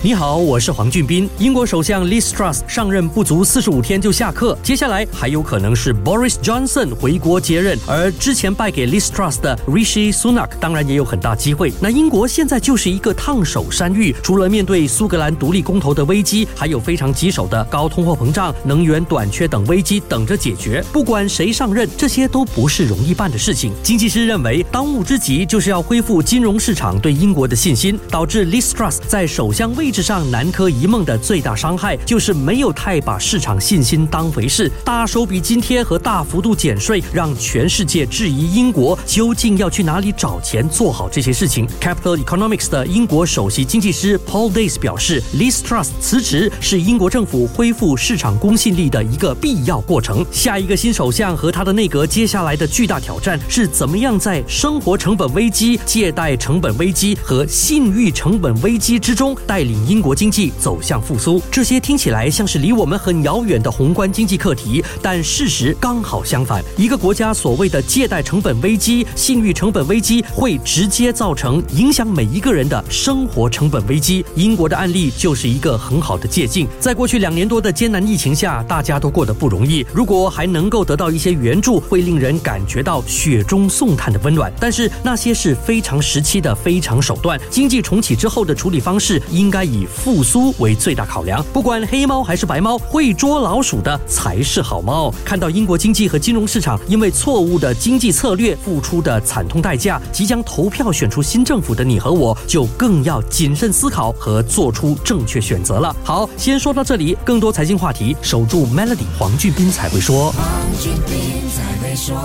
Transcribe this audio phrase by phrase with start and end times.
[0.00, 1.28] 你好，我是黄俊斌。
[1.40, 11.72] 英国首相 Liz Truss 上任不足四十五天就下课，接下来还有可能是 Boris Johnson 回国接任，而之前败给 Liz Truss 的 Rishi Sunak 当然也有很大机会。
[11.80, 20.80] 那英国现在就是一个烫手山芋，除了面对苏格兰独立公投的危机，还有非常棘手的高通货膨胀、能源短缺等危机等着解决。
[20.92, 23.72] 不管谁上任，这些都不是容易办的事情。
[23.82, 29.87] 经济师认为，当务之急就是要恢复金融市场对英国的信心，导致 Liz Truss 在首相位。
[29.88, 41.66] 位置上南柯一梦的最大伤害就是没有太把市场信心当回事，大手笔津贴和大幅度减税，让全世界质疑英国究竟要去哪里找钱做好这些事情。
[41.80, 50.22] Capital Economics 的英国首席经济师 Paul Days 表示，Liz Truss 辞职是英国政府恢复市场公信力的一个必要过程。
[50.30, 59.77] 下一个新首相和他的内阁接下来的巨大挑战是怎么样在生活成本危机、借贷成本危机和信誉成本危机之中带领。
[59.86, 66.64] 英国经济走向复苏，这些听起来像是离我们很遥远的宏观经济课题，但事实刚好相反。
[66.76, 74.24] 一个国家所谓的借贷成本危机、信誉成本危机，会直接造成影响每一个人的生活成本危机。
[74.34, 76.66] 英国的案例就是一个很好的借鉴。
[76.80, 79.86] 在过去两年多的艰难疫情下，大家都过得不容易。
[79.92, 84.52] 如果还能够得到一些援助，会令人感觉到雪中送炭的温暖。
[84.58, 89.67] 但是那些是非常时期的非常手段，经济重启之后的处理方式应该。
[89.68, 95.12] 以复苏为最大考量，不管黑猫还是白猫，会捉老鼠的才是好猫。
[95.24, 105.94] 看到英国经济和金融市场因为错误的经济策略付出的惨痛代价，即将投票选出新政府的你和我，就更要谨慎思考和做出正确选择了。
[106.02, 110.32] 好，先说到这里，更多财经话题，守住 Melody，黄俊斌才会说。
[110.32, 110.46] 黄
[110.80, 112.16] 俊斌才会说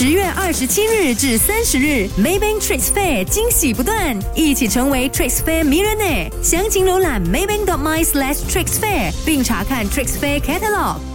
[0.00, 6.30] 十月二十七日至三十日，Maybank Trade Fair 惊喜不断，一起成为 Trade Fair 迷人呢。
[6.42, 11.09] 详情浏览 maybank.my/slash trade fair，并查看 Trade Fair Catalog。